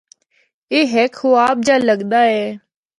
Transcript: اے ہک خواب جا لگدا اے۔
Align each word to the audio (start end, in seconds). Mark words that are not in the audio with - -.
اے 0.71 0.79
ہک 0.93 1.11
خواب 1.19 1.57
جا 1.65 1.75
لگدا 1.87 2.21
اے۔ 2.31 2.43